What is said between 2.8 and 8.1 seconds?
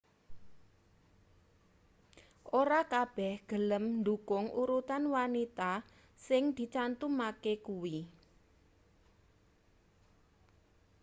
kabeh gelem ndhukung urutan wanita sing dicantumke kuwi